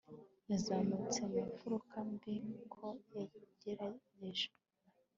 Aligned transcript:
Yazamutse 0.49 1.19
mu 1.31 1.41
mfuruka 1.51 1.97
mbi 2.11 2.35
uko 2.63 2.85
yagerageje 3.15 4.47